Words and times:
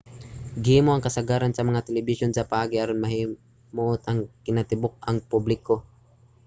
gihimo 0.63 0.89
ang 0.91 1.05
kasagaran 1.07 1.53
sa 1.55 1.67
mga 1.69 1.85
telebisyon 1.87 2.31
sa 2.33 2.47
paagi 2.51 2.75
aron 2.79 3.03
mahimuot 3.05 4.01
ang 4.05 4.19
kinatibuk-ang 4.45 5.17
publiko 5.31 5.73